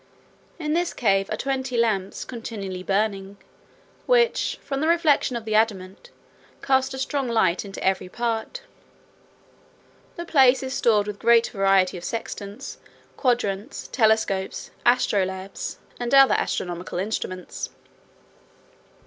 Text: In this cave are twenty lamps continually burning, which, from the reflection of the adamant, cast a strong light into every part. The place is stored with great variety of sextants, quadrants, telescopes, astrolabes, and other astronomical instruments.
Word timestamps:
In 0.57 0.73
this 0.73 0.95
cave 0.95 1.29
are 1.29 1.37
twenty 1.37 1.77
lamps 1.77 2.25
continually 2.25 2.81
burning, 2.81 3.37
which, 4.07 4.57
from 4.63 4.81
the 4.81 4.87
reflection 4.87 5.35
of 5.35 5.45
the 5.45 5.53
adamant, 5.53 6.09
cast 6.63 6.95
a 6.95 6.97
strong 6.97 7.27
light 7.27 7.63
into 7.63 7.83
every 7.83 8.09
part. 8.09 8.63
The 10.15 10.25
place 10.25 10.63
is 10.63 10.73
stored 10.73 11.05
with 11.05 11.19
great 11.19 11.49
variety 11.49 11.97
of 11.97 12.03
sextants, 12.03 12.79
quadrants, 13.15 13.89
telescopes, 13.89 14.71
astrolabes, 14.87 15.77
and 15.99 16.15
other 16.15 16.33
astronomical 16.33 16.97
instruments. 16.97 17.69